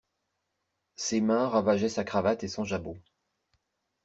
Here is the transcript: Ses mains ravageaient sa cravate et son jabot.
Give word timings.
Ses 0.95 1.21
mains 1.21 1.47
ravageaient 1.47 1.87
sa 1.87 2.03
cravate 2.03 2.43
et 2.43 2.47
son 2.47 2.63
jabot. 2.63 2.97